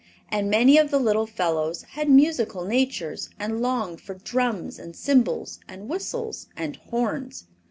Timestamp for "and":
0.29-0.49, 3.37-3.61, 4.79-4.95, 5.67-5.87, 6.57-6.75